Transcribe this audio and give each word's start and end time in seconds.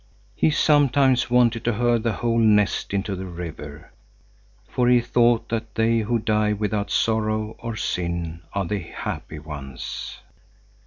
He 0.35 0.49
sometimes 0.49 1.29
wanted 1.29 1.63
to 1.65 1.73
hurl 1.73 1.99
the 1.99 2.11
whole 2.13 2.39
nest 2.39 2.91
into 2.91 3.15
the 3.15 3.27
river, 3.27 3.91
for 4.67 4.89
he 4.89 4.99
thought 4.99 5.49
that 5.49 5.75
they 5.75 5.99
who 5.99 6.17
die 6.17 6.53
without 6.53 6.89
sorrow 6.89 7.55
or 7.59 7.75
sin 7.75 8.41
are 8.53 8.65
the 8.65 8.79
happy 8.79 9.37
ones. 9.37 10.17